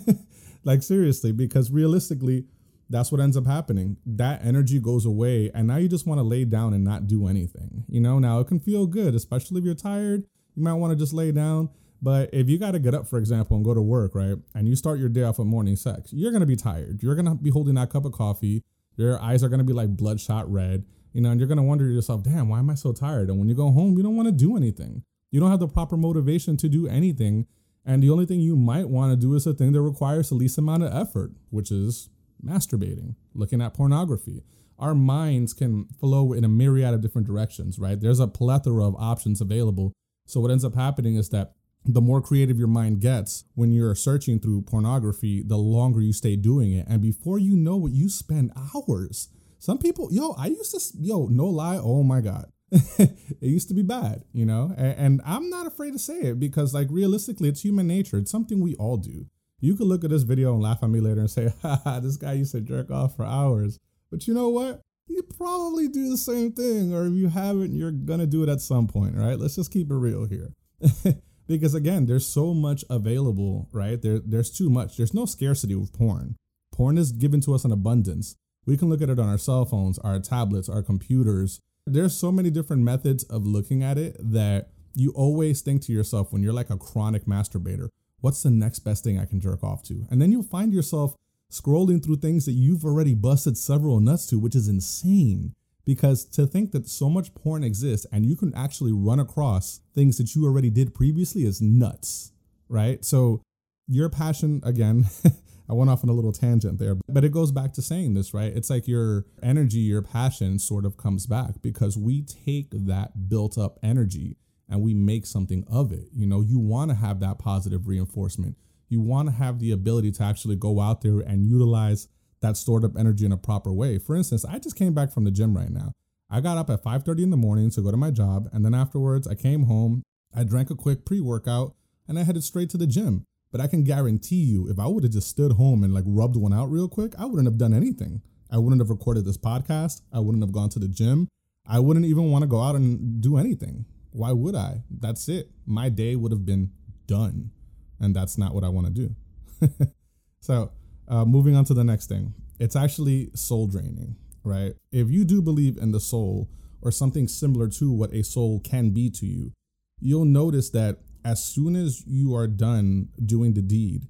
like, 0.63 0.81
seriously, 0.81 1.33
because 1.33 1.69
realistically, 1.69 2.45
that's 2.93 3.11
what 3.11 3.19
ends 3.19 3.35
up 3.35 3.47
happening. 3.47 3.97
That 4.05 4.45
energy 4.45 4.79
goes 4.79 5.03
away, 5.03 5.49
and 5.55 5.67
now 5.67 5.77
you 5.77 5.87
just 5.87 6.05
want 6.05 6.19
to 6.19 6.23
lay 6.23 6.45
down 6.45 6.75
and 6.75 6.83
not 6.83 7.07
do 7.07 7.27
anything. 7.27 7.85
You 7.89 7.99
know, 7.99 8.19
now 8.19 8.39
it 8.39 8.47
can 8.47 8.59
feel 8.59 8.85
good, 8.85 9.15
especially 9.15 9.57
if 9.57 9.65
you're 9.65 9.73
tired. 9.73 10.23
You 10.55 10.63
might 10.63 10.73
want 10.73 10.91
to 10.91 10.95
just 10.95 11.11
lay 11.11 11.31
down. 11.31 11.69
But 12.03 12.29
if 12.31 12.49
you 12.49 12.59
got 12.59 12.71
to 12.71 12.79
get 12.79 12.93
up, 12.93 13.07
for 13.07 13.17
example, 13.17 13.55
and 13.55 13.65
go 13.65 13.73
to 13.73 13.81
work, 13.81 14.13
right, 14.13 14.37
and 14.53 14.67
you 14.67 14.75
start 14.75 14.99
your 14.99 15.09
day 15.09 15.23
off 15.23 15.39
with 15.39 15.47
morning 15.47 15.75
sex, 15.75 16.13
you're 16.13 16.31
going 16.31 16.41
to 16.41 16.45
be 16.45 16.55
tired. 16.55 17.01
You're 17.01 17.15
going 17.15 17.25
to 17.25 17.33
be 17.33 17.49
holding 17.49 17.75
that 17.75 17.89
cup 17.89 18.05
of 18.05 18.11
coffee. 18.11 18.61
Your 18.95 19.19
eyes 19.19 19.43
are 19.43 19.49
going 19.49 19.59
to 19.59 19.65
be 19.65 19.73
like 19.73 19.97
bloodshot 19.97 20.51
red, 20.51 20.85
you 21.13 21.21
know, 21.21 21.31
and 21.31 21.39
you're 21.39 21.47
going 21.47 21.57
to 21.57 21.63
wonder 21.63 21.87
to 21.87 21.93
yourself, 21.93 22.21
damn, 22.21 22.49
why 22.49 22.59
am 22.59 22.69
I 22.69 22.75
so 22.75 22.91
tired? 22.91 23.29
And 23.29 23.39
when 23.39 23.49
you 23.49 23.55
go 23.55 23.71
home, 23.71 23.97
you 23.97 24.03
don't 24.03 24.15
want 24.15 24.27
to 24.27 24.33
do 24.33 24.55
anything. 24.55 25.03
You 25.31 25.39
don't 25.39 25.49
have 25.49 25.61
the 25.61 25.67
proper 25.67 25.97
motivation 25.97 26.57
to 26.57 26.69
do 26.69 26.87
anything. 26.87 27.47
And 27.85 28.03
the 28.03 28.11
only 28.11 28.25
thing 28.27 28.39
you 28.39 28.55
might 28.55 28.89
want 28.89 29.13
to 29.13 29.15
do 29.15 29.33
is 29.33 29.47
a 29.47 29.53
thing 29.53 29.71
that 29.71 29.81
requires 29.81 30.29
the 30.29 30.35
least 30.35 30.57
amount 30.59 30.83
of 30.83 30.93
effort, 30.93 31.31
which 31.49 31.71
is 31.71 32.09
masturbating, 32.45 33.15
looking 33.33 33.61
at 33.61 33.73
pornography. 33.73 34.43
Our 34.79 34.95
minds 34.95 35.53
can 35.53 35.85
flow 35.99 36.33
in 36.33 36.43
a 36.43 36.49
myriad 36.49 36.93
of 36.93 37.01
different 37.01 37.27
directions, 37.27 37.79
right? 37.79 37.99
There's 37.99 38.19
a 38.19 38.27
plethora 38.27 38.85
of 38.85 38.95
options 38.97 39.39
available. 39.39 39.93
So, 40.25 40.39
what 40.39 40.51
ends 40.51 40.65
up 40.65 40.75
happening 40.75 41.15
is 41.15 41.29
that 41.29 41.53
the 41.85 42.01
more 42.01 42.21
creative 42.21 42.57
your 42.57 42.67
mind 42.67 43.01
gets 43.01 43.43
when 43.55 43.71
you're 43.71 43.95
searching 43.95 44.39
through 44.39 44.61
pornography, 44.63 45.43
the 45.43 45.57
longer 45.57 46.01
you 46.01 46.13
stay 46.13 46.35
doing 46.35 46.71
it. 46.71 46.87
And 46.87 47.01
before 47.01 47.39
you 47.39 47.55
know 47.55 47.85
it, 47.87 47.91
you 47.91 48.09
spend 48.09 48.51
hours. 48.55 49.29
Some 49.59 49.77
people, 49.77 50.09
yo, 50.11 50.31
I 50.37 50.47
used 50.47 50.71
to, 50.71 50.97
yo, 50.97 51.27
no 51.27 51.45
lie, 51.45 51.77
oh 51.77 52.03
my 52.03 52.21
God. 52.21 52.51
it 52.71 53.17
used 53.41 53.67
to 53.67 53.73
be 53.73 53.83
bad, 53.83 54.23
you 54.33 54.45
know? 54.45 54.73
And, 54.77 54.97
and, 54.97 55.21
I'm 55.25 55.49
not 55.49 55.67
afraid 55.67 55.91
to 55.91 55.99
say 55.99 56.21
it 56.21 56.39
because, 56.39 56.73
like, 56.73 56.87
realistically, 56.89 57.47
it's 57.47 57.63
human 57.63 57.87
nature. 57.87 58.17
It's 58.17 58.31
something 58.31 58.59
we 58.59 58.75
all 58.75 58.97
do. 58.97 59.27
You 59.63 59.77
could 59.77 59.87
look 59.87 60.03
at 60.03 60.09
this 60.09 60.23
video 60.23 60.53
and 60.53 60.61
laugh 60.61 60.83
at 60.83 60.89
me 60.89 60.99
later 60.99 61.21
and 61.21 61.31
say, 61.31 61.53
haha, 61.61 62.01
this 62.01 62.17
guy 62.17 62.33
used 62.33 62.51
to 62.51 62.59
jerk 62.59 62.91
off 62.91 63.15
for 63.15 63.23
hours. 63.23 63.79
But 64.11 64.27
you 64.27 64.33
know 64.33 64.49
what? 64.49 64.81
You 65.07 65.23
probably 65.37 65.87
do 65.87 66.09
the 66.09 66.17
same 66.17 66.51
thing, 66.51 66.93
or 66.93 67.05
if 67.07 67.13
you 67.13 67.29
haven't, 67.29 67.73
you're 67.73 67.91
gonna 67.91 68.27
do 68.27 68.43
it 68.43 68.49
at 68.49 68.59
some 68.59 68.87
point, 68.87 69.15
right? 69.15 69.39
Let's 69.39 69.55
just 69.55 69.71
keep 69.71 69.89
it 69.89 69.95
real 69.95 70.25
here. 70.25 70.51
because 71.47 71.73
again, 71.73 72.07
there's 72.07 72.25
so 72.25 72.53
much 72.53 72.83
available, 72.89 73.69
right? 73.71 74.01
There, 74.01 74.19
there's 74.19 74.51
too 74.51 74.69
much. 74.69 74.97
There's 74.97 75.13
no 75.13 75.25
scarcity 75.25 75.75
with 75.75 75.93
porn. 75.93 76.35
Porn 76.73 76.97
is 76.97 77.13
given 77.13 77.39
to 77.41 77.55
us 77.55 77.63
in 77.63 77.71
abundance. 77.71 78.35
We 78.65 78.75
can 78.75 78.89
look 78.89 79.01
at 79.01 79.09
it 79.09 79.19
on 79.19 79.29
our 79.29 79.37
cell 79.37 79.63
phones, 79.63 79.97
our 79.99 80.19
tablets, 80.19 80.67
our 80.67 80.83
computers. 80.83 81.61
There's 81.87 82.17
so 82.17 82.33
many 82.33 82.49
different 82.49 82.83
methods 82.83 83.23
of 83.23 83.47
looking 83.47 83.81
at 83.81 83.97
it 83.97 84.17
that 84.19 84.71
you 84.93 85.11
always 85.11 85.61
think 85.61 85.83
to 85.83 85.93
yourself 85.93 86.33
when 86.33 86.43
you're 86.43 86.51
like 86.51 86.69
a 86.69 86.77
chronic 86.77 87.25
masturbator, 87.25 87.87
what's 88.23 88.41
the 88.41 88.49
next 88.49 88.79
best 88.79 89.03
thing 89.03 89.19
I 89.19 89.25
can 89.25 89.41
jerk 89.41 89.63
off 89.63 89.83
to? 89.83 90.05
And 90.09 90.21
then 90.21 90.31
you'll 90.31 90.43
find 90.43 90.73
yourself 90.73 91.13
scrolling 91.51 92.03
through 92.03 92.15
things 92.15 92.45
that 92.45 92.53
you've 92.53 92.85
already 92.85 93.13
busted 93.13 93.57
several 93.57 93.99
nuts 93.99 94.25
to, 94.27 94.39
which 94.39 94.55
is 94.55 94.69
insane. 94.69 95.53
Because 95.85 96.23
to 96.27 96.47
think 96.47 96.71
that 96.71 96.87
so 96.87 97.09
much 97.09 97.35
porn 97.35 97.65
exists 97.65 98.07
and 98.13 98.25
you 98.25 98.37
can 98.37 98.55
actually 98.55 98.93
run 98.93 99.19
across 99.19 99.81
things 99.93 100.17
that 100.17 100.33
you 100.33 100.45
already 100.45 100.69
did 100.69 100.95
previously 100.95 101.43
is 101.43 101.61
nuts, 101.61 102.31
right? 102.69 103.03
So, 103.03 103.41
your 103.89 104.07
passion, 104.07 104.61
again, 104.63 105.05
I 105.69 105.73
went 105.73 105.89
off 105.89 106.05
on 106.05 106.09
a 106.09 106.13
little 106.13 106.31
tangent 106.31 106.79
there, 106.79 106.95
but 107.09 107.25
it 107.25 107.33
goes 107.33 107.51
back 107.51 107.73
to 107.73 107.81
saying 107.81 108.13
this, 108.13 108.33
right? 108.33 108.55
It's 108.55 108.69
like 108.69 108.87
your 108.87 109.25
energy, 109.41 109.79
your 109.79 110.01
passion 110.01 110.59
sort 110.59 110.85
of 110.85 110.95
comes 110.95 111.25
back 111.25 111.61
because 111.61 111.97
we 111.97 112.21
take 112.21 112.69
that 112.71 113.27
built 113.27 113.57
up 113.57 113.79
energy 113.83 114.37
and 114.69 114.81
we 114.81 114.93
make 114.93 115.25
something 115.25 115.63
of 115.69 115.91
it. 115.91 116.07
You 116.13 116.25
know, 116.25 116.41
you 116.41 116.59
want 116.59 116.91
to 116.91 116.95
have 116.95 117.19
that 117.19 117.39
positive 117.39 117.87
reinforcement. 117.87 118.57
You 118.89 119.01
want 119.01 119.27
to 119.27 119.33
have 119.33 119.59
the 119.59 119.71
ability 119.71 120.11
to 120.13 120.23
actually 120.23 120.55
go 120.55 120.79
out 120.79 121.01
there 121.01 121.19
and 121.19 121.45
utilize 121.45 122.07
that 122.41 122.57
stored 122.57 122.83
up 122.83 122.97
energy 122.97 123.25
in 123.25 123.31
a 123.31 123.37
proper 123.37 123.73
way. 123.73 123.97
For 123.97 124.15
instance, 124.15 124.45
I 124.45 124.59
just 124.59 124.75
came 124.75 124.93
back 124.93 125.11
from 125.11 125.23
the 125.23 125.31
gym 125.31 125.55
right 125.55 125.71
now. 125.71 125.93
I 126.29 126.41
got 126.41 126.57
up 126.57 126.69
at 126.69 126.83
5:30 126.83 127.23
in 127.23 127.29
the 127.29 127.37
morning 127.37 127.69
to 127.71 127.81
go 127.81 127.91
to 127.91 127.97
my 127.97 128.11
job, 128.11 128.49
and 128.51 128.65
then 128.65 128.73
afterwards 128.73 129.27
I 129.27 129.35
came 129.35 129.63
home, 129.63 130.03
I 130.33 130.43
drank 130.43 130.69
a 130.69 130.75
quick 130.75 131.05
pre-workout, 131.05 131.75
and 132.07 132.17
I 132.17 132.23
headed 132.23 132.43
straight 132.43 132.69
to 132.71 132.77
the 132.77 132.87
gym. 132.87 133.23
But 133.51 133.61
I 133.61 133.67
can 133.67 133.83
guarantee 133.83 134.43
you, 134.43 134.67
if 134.67 134.79
I 134.79 134.87
would 134.87 135.03
have 135.03 135.13
just 135.13 135.29
stood 135.29 135.53
home 135.53 135.83
and 135.83 135.93
like 135.93 136.05
rubbed 136.07 136.35
one 136.35 136.53
out 136.53 136.71
real 136.71 136.87
quick, 136.87 137.13
I 137.19 137.25
wouldn't 137.25 137.47
have 137.47 137.59
done 137.59 137.73
anything. 137.73 138.21
I 138.49 138.57
wouldn't 138.57 138.81
have 138.81 138.89
recorded 138.89 139.25
this 139.25 139.37
podcast. 139.37 140.01
I 140.11 140.19
wouldn't 140.19 140.43
have 140.43 140.51
gone 140.51 140.69
to 140.69 140.79
the 140.79 140.87
gym. 140.87 141.27
I 141.65 141.79
wouldn't 141.79 142.05
even 142.05 142.31
want 142.31 142.41
to 142.41 142.47
go 142.47 142.61
out 142.61 142.75
and 142.75 143.21
do 143.21 143.37
anything 143.37 143.85
why 144.13 144.31
would 144.31 144.55
I? 144.55 144.83
That's 144.89 145.27
it. 145.27 145.49
My 145.65 145.89
day 145.89 146.15
would 146.15 146.31
have 146.31 146.45
been 146.45 146.71
done. 147.07 147.51
And 147.99 148.15
that's 148.15 148.37
not 148.37 148.53
what 148.53 148.63
I 148.63 148.69
want 148.69 148.87
to 148.87 148.93
do. 148.93 149.15
so, 150.39 150.71
uh, 151.07 151.25
moving 151.25 151.55
on 151.55 151.65
to 151.65 151.73
the 151.73 151.83
next 151.83 152.07
thing, 152.07 152.33
it's 152.59 152.75
actually 152.75 153.29
soul 153.33 153.67
draining, 153.67 154.15
right? 154.43 154.73
If 154.91 155.09
you 155.09 155.25
do 155.25 155.41
believe 155.41 155.77
in 155.77 155.91
the 155.91 155.99
soul 155.99 156.49
or 156.81 156.91
something 156.91 157.27
similar 157.27 157.67
to 157.69 157.91
what 157.91 158.13
a 158.13 158.23
soul 158.23 158.59
can 158.59 158.91
be 158.91 159.09
to 159.11 159.25
you, 159.25 159.51
you'll 159.99 160.25
notice 160.25 160.69
that 160.71 160.99
as 161.25 161.43
soon 161.43 161.75
as 161.75 162.05
you 162.05 162.35
are 162.35 162.47
done 162.47 163.09
doing 163.25 163.53
the 163.53 163.61
deed, 163.61 164.07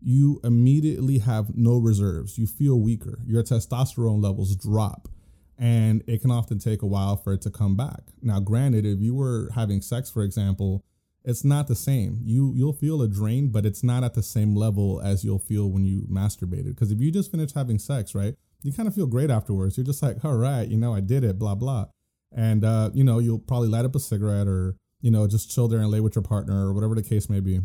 you 0.00 0.40
immediately 0.44 1.18
have 1.18 1.56
no 1.56 1.76
reserves. 1.76 2.38
You 2.38 2.46
feel 2.46 2.80
weaker. 2.80 3.18
Your 3.26 3.42
testosterone 3.42 4.22
levels 4.22 4.54
drop 4.56 5.08
and 5.58 6.02
it 6.06 6.22
can 6.22 6.30
often 6.30 6.58
take 6.58 6.82
a 6.82 6.86
while 6.86 7.16
for 7.16 7.32
it 7.32 7.42
to 7.42 7.50
come 7.50 7.76
back. 7.76 8.02
Now, 8.22 8.40
granted, 8.40 8.86
if 8.86 9.00
you 9.00 9.14
were 9.14 9.50
having 9.54 9.80
sex, 9.80 10.10
for 10.10 10.22
example, 10.22 10.84
it's 11.24 11.44
not 11.44 11.66
the 11.66 11.74
same. 11.74 12.20
You 12.22 12.52
you'll 12.54 12.72
feel 12.72 13.02
a 13.02 13.08
drain, 13.08 13.48
but 13.48 13.66
it's 13.66 13.82
not 13.82 14.04
at 14.04 14.14
the 14.14 14.22
same 14.22 14.54
level 14.54 15.00
as 15.02 15.24
you'll 15.24 15.40
feel 15.40 15.68
when 15.68 15.84
you 15.84 16.06
masturbated. 16.10 16.74
Because 16.74 16.92
if 16.92 17.00
you 17.00 17.10
just 17.10 17.30
finished 17.30 17.54
having 17.54 17.78
sex, 17.78 18.14
right, 18.14 18.34
you 18.62 18.72
kind 18.72 18.88
of 18.88 18.94
feel 18.94 19.06
great 19.06 19.30
afterwards. 19.30 19.76
You're 19.76 19.84
just 19.84 20.02
like, 20.02 20.24
all 20.24 20.36
right, 20.36 20.66
you 20.66 20.76
know, 20.76 20.94
I 20.94 21.00
did 21.00 21.24
it, 21.24 21.38
blah 21.38 21.56
blah, 21.56 21.86
and 22.34 22.64
uh, 22.64 22.90
you 22.94 23.04
know, 23.04 23.18
you'll 23.18 23.40
probably 23.40 23.68
light 23.68 23.84
up 23.84 23.96
a 23.96 24.00
cigarette 24.00 24.46
or 24.46 24.76
you 25.00 25.10
know, 25.10 25.26
just 25.26 25.50
chill 25.50 25.68
there 25.68 25.80
and 25.80 25.90
lay 25.90 26.00
with 26.00 26.16
your 26.16 26.22
partner 26.22 26.66
or 26.66 26.72
whatever 26.72 26.94
the 26.94 27.02
case 27.02 27.28
may 27.28 27.40
be, 27.40 27.60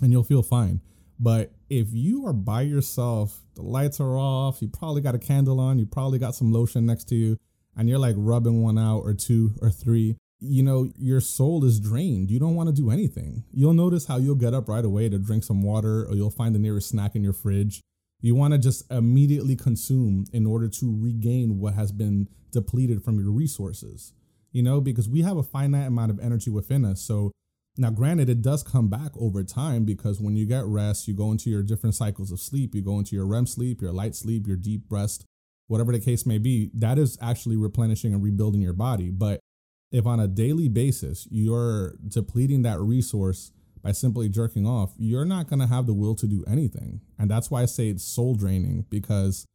and 0.00 0.12
you'll 0.12 0.22
feel 0.22 0.42
fine. 0.42 0.80
But 1.22 1.52
if 1.70 1.86
you 1.92 2.26
are 2.26 2.32
by 2.32 2.62
yourself, 2.62 3.44
the 3.54 3.62
lights 3.62 4.00
are 4.00 4.18
off, 4.18 4.60
you 4.60 4.66
probably 4.66 5.02
got 5.02 5.14
a 5.14 5.20
candle 5.20 5.60
on, 5.60 5.78
you 5.78 5.86
probably 5.86 6.18
got 6.18 6.34
some 6.34 6.52
lotion 6.52 6.84
next 6.84 7.04
to 7.10 7.14
you, 7.14 7.36
and 7.76 7.88
you're 7.88 8.00
like 8.00 8.16
rubbing 8.18 8.60
one 8.60 8.76
out 8.76 9.02
or 9.02 9.14
two 9.14 9.54
or 9.62 9.70
three, 9.70 10.16
you 10.40 10.64
know, 10.64 10.90
your 10.98 11.20
soul 11.20 11.64
is 11.64 11.78
drained. 11.78 12.28
You 12.28 12.40
don't 12.40 12.56
want 12.56 12.70
to 12.70 12.74
do 12.74 12.90
anything. 12.90 13.44
You'll 13.52 13.72
notice 13.72 14.06
how 14.06 14.16
you'll 14.16 14.34
get 14.34 14.52
up 14.52 14.68
right 14.68 14.84
away 14.84 15.08
to 15.08 15.18
drink 15.18 15.44
some 15.44 15.62
water 15.62 16.04
or 16.06 16.16
you'll 16.16 16.30
find 16.30 16.56
the 16.56 16.58
nearest 16.58 16.88
snack 16.88 17.14
in 17.14 17.22
your 17.22 17.32
fridge. 17.32 17.80
You 18.20 18.34
want 18.34 18.52
to 18.54 18.58
just 18.58 18.90
immediately 18.90 19.54
consume 19.54 20.24
in 20.32 20.44
order 20.44 20.68
to 20.68 20.98
regain 21.00 21.60
what 21.60 21.74
has 21.74 21.92
been 21.92 22.28
depleted 22.50 23.04
from 23.04 23.20
your 23.20 23.30
resources, 23.30 24.12
you 24.50 24.64
know, 24.64 24.80
because 24.80 25.08
we 25.08 25.22
have 25.22 25.36
a 25.36 25.42
finite 25.44 25.86
amount 25.86 26.10
of 26.10 26.18
energy 26.18 26.50
within 26.50 26.84
us. 26.84 27.00
So 27.00 27.30
now, 27.78 27.90
granted, 27.90 28.28
it 28.28 28.42
does 28.42 28.62
come 28.62 28.88
back 28.88 29.12
over 29.18 29.42
time 29.42 29.84
because 29.84 30.20
when 30.20 30.36
you 30.36 30.46
get 30.46 30.64
rest, 30.66 31.08
you 31.08 31.14
go 31.14 31.30
into 31.30 31.48
your 31.48 31.62
different 31.62 31.94
cycles 31.94 32.30
of 32.30 32.38
sleep. 32.38 32.74
You 32.74 32.82
go 32.82 32.98
into 32.98 33.16
your 33.16 33.26
REM 33.26 33.46
sleep, 33.46 33.80
your 33.80 33.92
light 33.92 34.14
sleep, 34.14 34.46
your 34.46 34.58
deep 34.58 34.82
rest, 34.90 35.24
whatever 35.68 35.90
the 35.90 36.00
case 36.00 36.26
may 36.26 36.36
be. 36.36 36.70
That 36.74 36.98
is 36.98 37.16
actually 37.22 37.56
replenishing 37.56 38.12
and 38.12 38.22
rebuilding 38.22 38.60
your 38.60 38.74
body. 38.74 39.08
But 39.10 39.40
if 39.90 40.06
on 40.06 40.20
a 40.20 40.28
daily 40.28 40.68
basis 40.68 41.26
you're 41.30 41.94
depleting 42.06 42.62
that 42.62 42.78
resource 42.80 43.52
by 43.82 43.92
simply 43.92 44.28
jerking 44.28 44.66
off, 44.66 44.92
you're 44.98 45.24
not 45.24 45.48
going 45.48 45.60
to 45.60 45.66
have 45.66 45.86
the 45.86 45.94
will 45.94 46.14
to 46.16 46.26
do 46.26 46.44
anything. 46.46 47.00
And 47.18 47.30
that's 47.30 47.50
why 47.50 47.62
I 47.62 47.66
say 47.66 47.88
it's 47.88 48.04
soul 48.04 48.34
draining 48.34 48.84
because, 48.90 49.46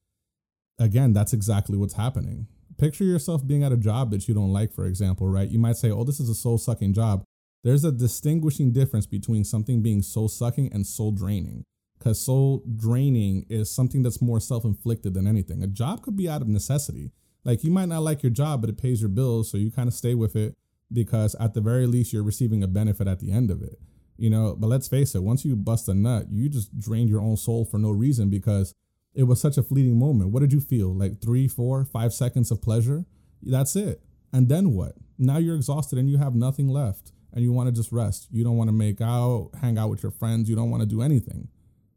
again, 0.79 1.13
that's 1.13 1.33
exactly 1.33 1.77
what's 1.77 1.93
happening. 1.93 2.47
Picture 2.79 3.03
yourself 3.03 3.45
being 3.45 3.63
at 3.63 3.71
a 3.71 3.77
job 3.77 4.09
that 4.09 4.27
you 4.27 4.33
don't 4.33 4.51
like, 4.51 4.74
for 4.74 4.86
example, 4.86 5.27
right? 5.27 5.50
You 5.50 5.59
might 5.59 5.77
say, 5.77 5.91
oh, 5.91 6.03
this 6.03 6.19
is 6.19 6.29
a 6.29 6.36
soul 6.36 6.57
sucking 6.57 6.93
job. 6.93 7.24
There's 7.63 7.83
a 7.83 7.91
distinguishing 7.91 8.71
difference 8.71 9.05
between 9.05 9.43
something 9.43 9.81
being 9.81 10.01
soul 10.01 10.29
sucking 10.29 10.71
and 10.73 10.85
soul 10.85 11.11
draining. 11.11 11.65
Because 11.97 12.23
soul 12.23 12.63
draining 12.75 13.45
is 13.49 13.73
something 13.73 14.03
that's 14.03 14.21
more 14.21 14.39
self 14.39 14.63
inflicted 14.63 15.13
than 15.13 15.27
anything. 15.27 15.63
A 15.63 15.67
job 15.67 16.03
could 16.03 16.15
be 16.15 16.29
out 16.29 16.41
of 16.41 16.47
necessity. 16.47 17.11
Like 17.43 17.63
you 17.63 17.71
might 17.71 17.89
not 17.89 18.03
like 18.03 18.23
your 18.23 18.29
job, 18.29 18.61
but 18.61 18.69
it 18.69 18.77
pays 18.77 19.01
your 19.01 19.09
bills. 19.09 19.49
So 19.51 19.57
you 19.57 19.71
kind 19.71 19.87
of 19.87 19.93
stay 19.93 20.13
with 20.13 20.35
it 20.35 20.55
because 20.91 21.35
at 21.35 21.53
the 21.53 21.61
very 21.61 21.87
least, 21.87 22.13
you're 22.13 22.23
receiving 22.23 22.63
a 22.63 22.67
benefit 22.67 23.07
at 23.07 23.19
the 23.19 23.31
end 23.31 23.49
of 23.49 23.61
it. 23.61 23.79
You 24.17 24.29
know, 24.29 24.55
but 24.57 24.67
let's 24.67 24.87
face 24.87 25.13
it, 25.13 25.23
once 25.23 25.45
you 25.45 25.55
bust 25.55 25.87
a 25.87 25.93
nut, 25.93 26.27
you 26.31 26.49
just 26.49 26.77
drained 26.79 27.09
your 27.09 27.21
own 27.21 27.37
soul 27.37 27.65
for 27.65 27.77
no 27.77 27.91
reason 27.91 28.29
because 28.29 28.73
it 29.13 29.23
was 29.23 29.39
such 29.39 29.57
a 29.57 29.63
fleeting 29.63 29.97
moment. 29.99 30.31
What 30.31 30.39
did 30.39 30.53
you 30.53 30.59
feel? 30.59 30.93
Like 30.93 31.21
three, 31.21 31.47
four, 31.47 31.85
five 31.85 32.13
seconds 32.13 32.51
of 32.51 32.61
pleasure? 32.61 33.05
That's 33.41 33.75
it. 33.75 34.01
And 34.33 34.49
then 34.49 34.73
what? 34.73 34.95
Now 35.17 35.37
you're 35.37 35.55
exhausted 35.55 35.99
and 35.99 36.09
you 36.09 36.17
have 36.17 36.35
nothing 36.35 36.67
left 36.67 37.11
and 37.38 37.44
you 37.44 37.51
want 37.53 37.67
to 37.70 37.72
just 37.72 37.91
rest. 37.91 38.27
You 38.32 38.44
don't 38.44 38.58
want 38.58 38.67
to 38.67 38.74
make 38.74 39.00
out, 39.00 39.51
hang 39.62 39.77
out 39.77 39.91
with 39.91 40.01
your 40.01 40.12
friends. 40.12 40.50
You 40.50 40.56
don't 40.56 40.72
want 40.72 40.82
to 40.82 40.88
do 40.88 41.03
anything, 41.03 41.50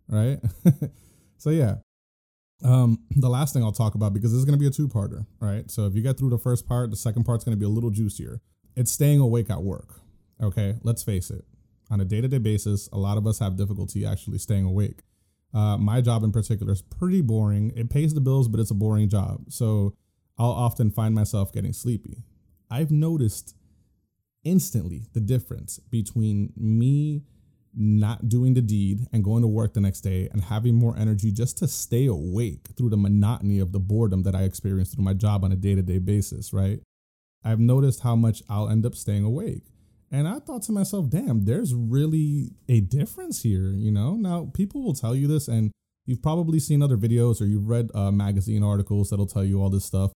right? 0.07 0.39
so 1.39 1.49
yeah. 1.49 1.77
Um, 2.63 2.99
the 3.17 3.31
last 3.31 3.55
thing 3.55 3.65
I'll 3.65 3.73
talk 3.73 3.95
about 3.95 4.13
because 4.13 4.33
this 4.33 4.39
is 4.39 4.45
going 4.45 4.59
to 4.59 4.61
be 4.61 4.67
a 4.67 4.71
two-parter, 4.71 5.25
right? 5.41 5.71
So 5.71 5.87
if 5.87 5.95
you 5.95 6.03
get 6.03 6.19
through 6.19 6.29
the 6.29 6.39
first 6.39 6.69
part, 6.69 6.91
the 6.91 6.97
second 6.97 7.25
part's 7.25 7.43
going 7.43 7.57
to 7.57 7.59
be 7.59 7.65
a 7.65 7.71
little 7.71 7.89
juicier. 7.89 8.43
It's 8.77 8.93
staying 8.93 9.19
awake 9.19 9.49
at 9.49 9.63
work. 9.63 10.03
Okay, 10.43 10.77
let's 10.83 11.03
face 11.03 11.31
it. 11.31 11.47
on 11.91 12.03
a 12.03 12.05
day 12.05 12.21
to 12.21 12.29
day 12.29 12.37
basis, 12.37 12.91
a 12.93 12.99
lot 12.99 13.17
of 13.17 13.27
us 13.27 13.39
have 13.39 13.57
difficulty 13.57 14.05
actually 14.05 14.37
staying 14.37 14.67
awake. 14.67 15.01
Uh, 15.55 15.79
my 15.79 16.03
job 16.03 16.23
in 16.23 16.33
particular 16.33 16.75
is 16.75 16.83
pretty 16.83 17.23
boring. 17.23 17.73
It 17.75 17.89
pays 17.89 18.13
the 18.13 18.21
bills, 18.21 18.47
but 18.47 18.61
it's 18.61 18.71
a 18.71 18.75
boring 18.75 19.09
job. 19.09 19.45
So 19.49 19.95
I'll 20.39 20.51
often 20.51 20.91
find 20.91 21.15
myself 21.15 21.51
getting 21.51 21.73
sleepy. 21.73 22.25
I've 22.71 22.91
noticed 22.91 23.55
instantly 24.45 25.07
the 25.13 25.21
difference 25.21 25.79
between 25.91 26.53
me 26.57 27.23
not 27.75 28.29
doing 28.29 28.55
the 28.55 28.61
deed 28.61 29.07
and 29.13 29.23
going 29.23 29.43
to 29.43 29.49
work 29.49 29.75
the 29.75 29.81
next 29.81 30.01
day 30.01 30.29
and 30.33 30.45
having 30.45 30.75
more 30.75 30.97
energy 30.97 31.31
just 31.31 31.59
to 31.59 31.69
stay 31.69 32.07
awake 32.07 32.69
through 32.77 32.91
the 32.91 32.97
monotony 32.97 33.59
of 33.59 33.73
the 33.73 33.79
boredom 33.79 34.23
that 34.25 34.35
I 34.35 34.43
experience 34.43 34.93
through 34.93 35.05
my 35.05 35.15
job 35.15 35.45
on 35.45 35.53
a 35.53 35.57
day 35.57 35.75
to 35.75 35.83
day 35.83 35.99
basis, 35.99 36.53
right? 36.53 36.81
I've 37.45 37.61
noticed 37.61 38.01
how 38.01 38.17
much 38.17 38.43
I'll 38.49 38.69
end 38.69 38.85
up 38.85 38.95
staying 38.95 39.25
awake. 39.25 39.65
And 40.11 40.27
I 40.27 40.41
thought 40.41 40.63
to 40.63 40.73
myself, 40.73 41.09
damn, 41.09 41.45
there's 41.45 41.73
really 41.73 42.51
a 42.69 42.81
difference 42.81 43.43
here, 43.43 43.73
you 43.73 43.93
know? 43.93 44.17
Now, 44.17 44.51
people 44.53 44.83
will 44.83 44.95
tell 44.95 45.15
you 45.15 45.29
this, 45.29 45.47
and 45.47 45.71
you've 46.05 46.23
probably 46.23 46.59
seen 46.59 46.83
other 46.83 46.97
videos 46.97 47.41
or 47.41 47.45
you've 47.45 47.69
read 47.69 47.91
uh, 47.95 48.11
magazine 48.11 48.65
articles 48.65 49.11
that'll 49.11 49.27
tell 49.27 49.45
you 49.45 49.63
all 49.63 49.71
this 49.71 49.85
stuff. 49.85 50.11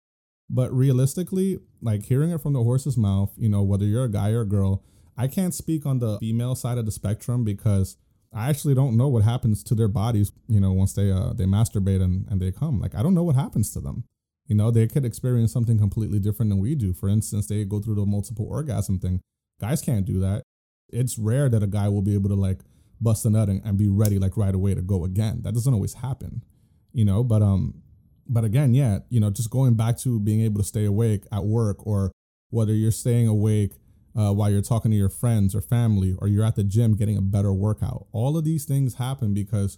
But 0.53 0.71
realistically, 0.71 1.57
like 1.81 2.05
hearing 2.05 2.29
it 2.29 2.39
from 2.39 2.53
the 2.53 2.61
horse's 2.61 2.95
mouth, 2.95 3.31
you 3.35 3.49
know, 3.49 3.63
whether 3.63 3.85
you're 3.85 4.03
a 4.03 4.11
guy 4.11 4.29
or 4.29 4.41
a 4.41 4.45
girl, 4.45 4.83
I 5.17 5.27
can't 5.27 5.53
speak 5.53 5.83
on 5.83 5.97
the 5.97 6.19
female 6.19 6.53
side 6.53 6.77
of 6.77 6.85
the 6.85 6.91
spectrum 6.91 7.43
because 7.43 7.97
I 8.31 8.49
actually 8.49 8.75
don't 8.75 8.95
know 8.95 9.07
what 9.07 9.23
happens 9.23 9.63
to 9.63 9.73
their 9.73 9.87
bodies, 9.87 10.31
you 10.47 10.59
know, 10.59 10.71
once 10.71 10.93
they 10.93 11.11
uh, 11.11 11.33
they 11.33 11.45
masturbate 11.45 12.03
and, 12.03 12.27
and 12.29 12.39
they 12.39 12.51
come. 12.51 12.79
Like 12.79 12.93
I 12.93 13.01
don't 13.01 13.15
know 13.15 13.23
what 13.23 13.35
happens 13.35 13.71
to 13.73 13.79
them. 13.79 14.03
You 14.45 14.55
know, 14.55 14.69
they 14.69 14.87
could 14.87 15.05
experience 15.05 15.51
something 15.51 15.79
completely 15.79 16.19
different 16.19 16.51
than 16.51 16.59
we 16.59 16.75
do. 16.75 16.93
For 16.93 17.09
instance, 17.09 17.47
they 17.47 17.65
go 17.65 17.79
through 17.79 17.95
the 17.95 18.05
multiple 18.05 18.45
orgasm 18.47 18.99
thing. 18.99 19.21
Guys 19.59 19.81
can't 19.81 20.05
do 20.05 20.19
that. 20.19 20.43
It's 20.89 21.17
rare 21.17 21.49
that 21.49 21.63
a 21.63 21.67
guy 21.67 21.89
will 21.89 22.03
be 22.03 22.13
able 22.13 22.29
to 22.29 22.35
like 22.35 22.59
bust 23.01 23.25
a 23.25 23.31
nut 23.31 23.49
and, 23.49 23.61
and 23.65 23.75
be 23.75 23.89
ready 23.89 24.19
like 24.19 24.37
right 24.37 24.53
away 24.53 24.75
to 24.75 24.83
go 24.83 25.03
again. 25.03 25.41
That 25.41 25.55
doesn't 25.55 25.73
always 25.73 25.95
happen. 25.95 26.43
You 26.91 27.05
know, 27.05 27.23
but 27.23 27.41
um 27.41 27.82
but 28.27 28.43
again, 28.43 28.73
yeah, 28.73 28.99
you 29.09 29.19
know, 29.19 29.29
just 29.29 29.49
going 29.49 29.75
back 29.75 29.97
to 29.99 30.19
being 30.19 30.41
able 30.41 30.59
to 30.61 30.67
stay 30.67 30.85
awake 30.85 31.25
at 31.31 31.45
work 31.45 31.85
or 31.85 32.11
whether 32.49 32.73
you're 32.73 32.91
staying 32.91 33.27
awake 33.27 33.73
uh, 34.15 34.31
while 34.31 34.49
you're 34.49 34.61
talking 34.61 34.91
to 34.91 34.97
your 34.97 35.09
friends 35.09 35.55
or 35.55 35.61
family 35.61 36.15
or 36.19 36.27
you're 36.27 36.45
at 36.45 36.55
the 36.55 36.63
gym 36.63 36.95
getting 36.95 37.17
a 37.17 37.21
better 37.21 37.53
workout. 37.53 38.07
All 38.11 38.37
of 38.37 38.43
these 38.43 38.65
things 38.65 38.95
happen 38.95 39.33
because 39.33 39.77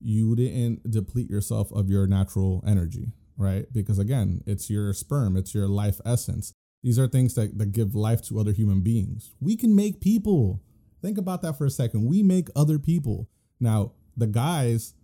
you 0.00 0.34
didn't 0.36 0.90
deplete 0.90 1.30
yourself 1.30 1.72
of 1.72 1.88
your 1.88 2.06
natural 2.06 2.62
energy, 2.66 3.12
right? 3.36 3.66
Because 3.72 3.98
again, 3.98 4.42
it's 4.46 4.68
your 4.68 4.92
sperm, 4.92 5.36
it's 5.36 5.54
your 5.54 5.68
life 5.68 6.00
essence. 6.04 6.52
These 6.82 6.98
are 6.98 7.08
things 7.08 7.34
that, 7.34 7.58
that 7.58 7.72
give 7.72 7.94
life 7.94 8.22
to 8.28 8.38
other 8.38 8.52
human 8.52 8.80
beings. 8.80 9.34
We 9.40 9.56
can 9.56 9.74
make 9.74 10.00
people. 10.00 10.62
Think 11.00 11.18
about 11.18 11.42
that 11.42 11.56
for 11.56 11.64
a 11.64 11.70
second. 11.70 12.06
We 12.06 12.22
make 12.22 12.48
other 12.54 12.78
people. 12.78 13.28
Now, 13.58 13.92
the 14.16 14.26
guys 14.26 14.94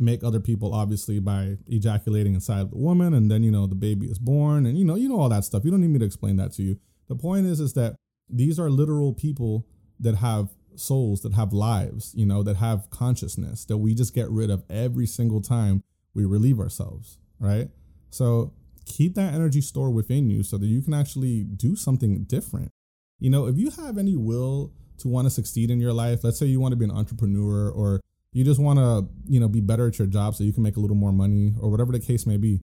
make 0.00 0.24
other 0.24 0.40
people 0.40 0.74
obviously 0.74 1.18
by 1.18 1.58
ejaculating 1.66 2.34
inside 2.34 2.60
of 2.60 2.70
the 2.70 2.78
woman 2.78 3.12
and 3.14 3.30
then 3.30 3.42
you 3.42 3.50
know 3.50 3.66
the 3.66 3.74
baby 3.74 4.06
is 4.06 4.18
born 4.18 4.66
and 4.66 4.78
you 4.78 4.84
know 4.84 4.96
you 4.96 5.08
know 5.08 5.20
all 5.20 5.28
that 5.28 5.44
stuff. 5.44 5.64
You 5.64 5.70
don't 5.70 5.80
need 5.80 5.90
me 5.90 5.98
to 5.98 6.04
explain 6.04 6.36
that 6.36 6.52
to 6.52 6.62
you. 6.62 6.78
The 7.08 7.16
point 7.16 7.46
is 7.46 7.60
is 7.60 7.74
that 7.74 7.96
these 8.28 8.58
are 8.58 8.70
literal 8.70 9.12
people 9.12 9.66
that 9.98 10.16
have 10.16 10.48
souls 10.76 11.20
that 11.22 11.34
have 11.34 11.52
lives 11.52 12.14
you 12.14 12.24
know 12.24 12.42
that 12.42 12.56
have 12.56 12.88
consciousness 12.90 13.64
that 13.64 13.76
we 13.78 13.92
just 13.92 14.14
get 14.14 14.30
rid 14.30 14.50
of 14.50 14.62
every 14.70 15.06
single 15.06 15.40
time 15.42 15.82
we 16.14 16.24
relieve 16.24 16.58
ourselves 16.58 17.18
right? 17.38 17.68
So 18.10 18.52
keep 18.84 19.14
that 19.14 19.34
energy 19.34 19.60
stored 19.60 19.94
within 19.94 20.30
you 20.30 20.42
so 20.42 20.58
that 20.58 20.66
you 20.66 20.82
can 20.82 20.92
actually 20.94 21.44
do 21.44 21.74
something 21.76 22.24
different. 22.24 22.70
You 23.18 23.30
know 23.30 23.46
if 23.46 23.58
you 23.58 23.70
have 23.70 23.98
any 23.98 24.16
will 24.16 24.72
to 24.98 25.08
want 25.08 25.26
to 25.26 25.30
succeed 25.30 25.70
in 25.70 25.80
your 25.80 25.92
life 25.92 26.22
let's 26.22 26.38
say 26.38 26.46
you 26.46 26.60
want 26.60 26.72
to 26.72 26.76
be 26.76 26.84
an 26.84 26.90
entrepreneur 26.90 27.70
or 27.70 28.00
you 28.32 28.44
just 28.44 28.60
want 28.60 28.78
to 28.78 29.08
you 29.28 29.40
know 29.40 29.48
be 29.48 29.60
better 29.60 29.88
at 29.88 29.98
your 29.98 30.06
job 30.06 30.34
so 30.34 30.44
you 30.44 30.52
can 30.52 30.62
make 30.62 30.76
a 30.76 30.80
little 30.80 30.96
more 30.96 31.12
money 31.12 31.54
or 31.60 31.70
whatever 31.70 31.92
the 31.92 32.00
case 32.00 32.26
may 32.26 32.36
be 32.36 32.60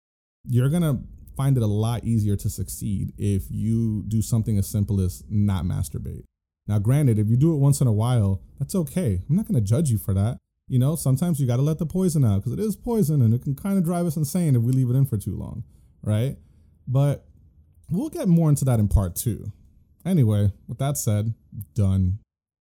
you're 0.48 0.70
gonna 0.70 1.02
find 1.36 1.58
it 1.58 1.64
a 1.64 1.68
lot 1.68 2.04
easier 2.04 2.36
to 2.36 2.50
succeed 2.50 3.14
if 3.18 3.44
you 3.50 4.04
do 4.08 4.22
something 4.22 4.58
as 4.58 4.68
simple 4.68 5.00
as 5.00 5.24
not 5.30 5.66
masturbate. 5.66 6.24
Now 6.68 6.80
granted 6.80 7.20
if 7.20 7.28
you 7.30 7.38
do 7.38 7.54
it 7.54 7.58
once 7.58 7.80
in 7.80 7.88
a 7.88 7.94
while 7.94 8.42
that's 8.60 8.76
okay. 8.76 9.22
I'm 9.30 9.36
not 9.36 9.48
gonna 9.48 9.62
judge 9.62 9.90
you 9.90 9.98
for 9.98 10.14
that. 10.14 10.38
You 10.68 10.80
know 10.80 10.96
sometimes 10.96 11.40
you 11.40 11.48
gotta 11.48 11.62
let 11.62 11.78
the 11.78 11.86
poison 11.86 12.26
out 12.26 12.38
because 12.38 12.54
it 12.54 12.60
is 12.60 12.76
poison 12.76 13.22
and 13.22 13.34
it 13.34 13.44
can 13.44 13.56
kind 13.56 13.78
of 13.78 13.84
drive 13.84 14.06
us 14.06 14.18
insane 14.18 14.56
if 14.56 14.64
we 14.64 14.72
leave 14.72 14.90
it 14.90 14.96
in 14.96 15.06
for 15.06 15.18
too 15.18 15.38
long 15.38 15.64
right? 16.04 16.38
But 16.88 17.26
we'll 17.90 18.10
get 18.10 18.30
more 18.30 18.50
into 18.50 18.64
that 18.66 18.80
in 18.80 18.88
part 18.88 19.16
two. 19.16 19.52
Anyway 20.06 20.52
with 20.68 20.80
that 20.80 20.98
said 20.98 21.34
done 21.74 22.20